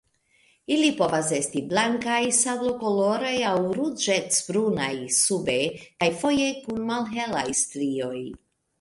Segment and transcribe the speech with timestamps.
[0.75, 8.21] Ili povas esti blankaj, sablokoloraj aŭ ruĝecbrunaj sube, kaj foje kun malhelaj strioj.